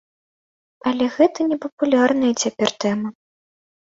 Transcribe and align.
Але 0.91 1.05
гэта 1.17 1.45
непапулярная 1.51 2.31
цяпер 2.45 2.69
тэма. 2.85 3.13